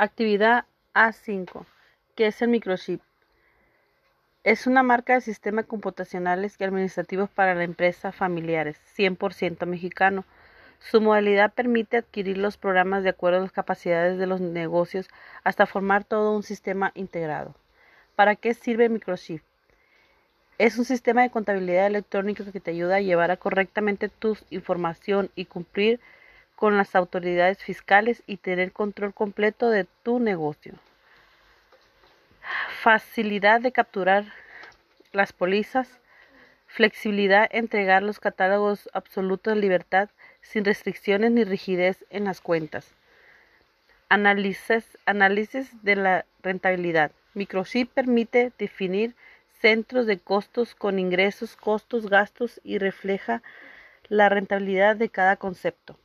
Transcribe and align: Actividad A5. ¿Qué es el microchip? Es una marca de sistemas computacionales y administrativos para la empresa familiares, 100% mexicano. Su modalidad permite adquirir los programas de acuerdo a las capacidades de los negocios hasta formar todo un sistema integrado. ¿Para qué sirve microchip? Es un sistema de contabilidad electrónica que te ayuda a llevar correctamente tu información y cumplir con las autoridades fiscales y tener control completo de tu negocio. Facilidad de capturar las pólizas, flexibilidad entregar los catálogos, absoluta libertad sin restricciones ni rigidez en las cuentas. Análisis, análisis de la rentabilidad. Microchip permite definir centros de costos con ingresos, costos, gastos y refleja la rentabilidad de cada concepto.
Actividad 0.00 0.64
A5. 0.94 1.66
¿Qué 2.14 2.28
es 2.28 2.40
el 2.40 2.50
microchip? 2.50 3.00
Es 4.44 4.68
una 4.68 4.84
marca 4.84 5.14
de 5.14 5.20
sistemas 5.20 5.64
computacionales 5.64 6.54
y 6.56 6.62
administrativos 6.62 7.28
para 7.30 7.56
la 7.56 7.64
empresa 7.64 8.12
familiares, 8.12 8.80
100% 8.96 9.66
mexicano. 9.66 10.24
Su 10.78 11.00
modalidad 11.00 11.52
permite 11.52 11.96
adquirir 11.96 12.38
los 12.38 12.56
programas 12.56 13.02
de 13.02 13.08
acuerdo 13.08 13.38
a 13.38 13.42
las 13.42 13.50
capacidades 13.50 14.20
de 14.20 14.28
los 14.28 14.40
negocios 14.40 15.08
hasta 15.42 15.66
formar 15.66 16.04
todo 16.04 16.36
un 16.36 16.44
sistema 16.44 16.92
integrado. 16.94 17.56
¿Para 18.14 18.36
qué 18.36 18.54
sirve 18.54 18.88
microchip? 18.88 19.42
Es 20.58 20.78
un 20.78 20.84
sistema 20.84 21.22
de 21.22 21.30
contabilidad 21.30 21.88
electrónica 21.88 22.44
que 22.52 22.60
te 22.60 22.70
ayuda 22.70 22.94
a 22.94 23.00
llevar 23.00 23.36
correctamente 23.40 24.08
tu 24.08 24.36
información 24.50 25.30
y 25.34 25.46
cumplir 25.46 25.98
con 26.58 26.76
las 26.76 26.96
autoridades 26.96 27.62
fiscales 27.62 28.24
y 28.26 28.38
tener 28.38 28.72
control 28.72 29.14
completo 29.14 29.70
de 29.70 29.86
tu 30.02 30.18
negocio. 30.18 30.74
Facilidad 32.82 33.60
de 33.60 33.70
capturar 33.70 34.24
las 35.12 35.32
pólizas, 35.32 36.00
flexibilidad 36.66 37.48
entregar 37.52 38.02
los 38.02 38.18
catálogos, 38.18 38.90
absoluta 38.92 39.54
libertad 39.54 40.08
sin 40.42 40.64
restricciones 40.64 41.30
ni 41.30 41.44
rigidez 41.44 42.04
en 42.10 42.24
las 42.24 42.40
cuentas. 42.40 42.92
Análisis, 44.08 44.98
análisis 45.06 45.70
de 45.84 45.94
la 45.94 46.24
rentabilidad. 46.42 47.12
Microchip 47.34 47.92
permite 47.92 48.50
definir 48.58 49.14
centros 49.60 50.06
de 50.06 50.18
costos 50.18 50.74
con 50.74 50.98
ingresos, 50.98 51.54
costos, 51.54 52.10
gastos 52.10 52.60
y 52.64 52.78
refleja 52.78 53.44
la 54.08 54.28
rentabilidad 54.28 54.96
de 54.96 55.08
cada 55.08 55.36
concepto. 55.36 55.96